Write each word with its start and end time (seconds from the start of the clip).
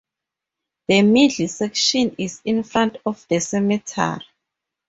The 0.87 1.03
middle 1.03 1.47
section 1.47 2.15
is 2.17 2.41
in 2.43 2.63
front 2.63 2.97
of 3.05 3.23
the 3.29 3.39
cemetery. 3.39 4.25